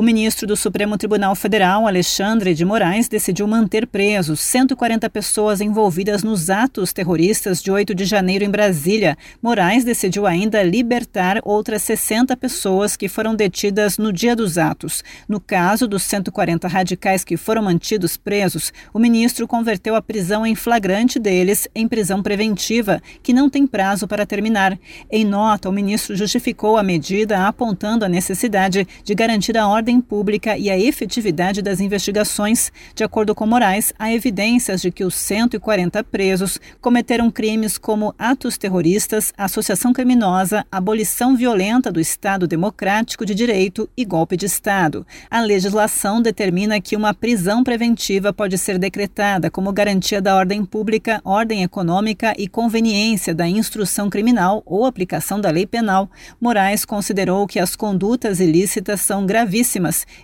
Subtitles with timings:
[0.00, 6.22] O ministro do Supremo Tribunal Federal, Alexandre de Moraes, decidiu manter presos 140 pessoas envolvidas
[6.22, 9.14] nos atos terroristas de 8 de janeiro em Brasília.
[9.42, 15.04] Moraes decidiu ainda libertar outras 60 pessoas que foram detidas no dia dos atos.
[15.28, 20.54] No caso dos 140 radicais que foram mantidos presos, o ministro converteu a prisão em
[20.54, 24.78] flagrante deles em prisão preventiva, que não tem prazo para terminar.
[25.10, 30.58] Em nota, o ministro justificou a medida apontando a necessidade de garantir a ordem pública
[30.58, 32.70] e a efetividade das investigações.
[32.94, 38.58] De acordo com Moraes, há evidências de que os 140 presos cometeram crimes como atos
[38.58, 45.06] terroristas, associação criminosa, abolição violenta do Estado Democrático de Direito e golpe de Estado.
[45.30, 51.22] A legislação determina que uma prisão preventiva pode ser decretada como garantia da ordem pública,
[51.24, 56.10] ordem econômica e conveniência da instrução criminal ou aplicação da lei penal.
[56.38, 59.69] Moraes considerou que as condutas ilícitas são gravíssimas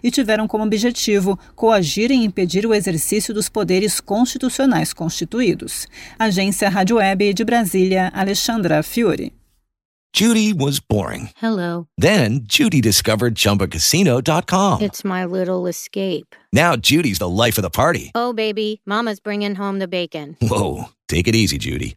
[0.03, 5.87] e tiveram como objetivo coagir e impedir o exercício dos poderes constitucionais constituídos.
[6.19, 9.33] Agência Rádio Web de Brasília, Alexandra Fiore.
[10.17, 11.29] Judy was boring.
[11.37, 11.89] Hello.
[11.99, 14.81] Then Judy discovered ChumbaCasino.com.
[14.81, 16.35] It's my little escape.
[16.55, 18.13] Now Judy's the life of the party.
[18.15, 20.37] Oh, baby, Mama's bringing home the bacon.
[20.41, 21.97] Whoa, take it easy, Judy.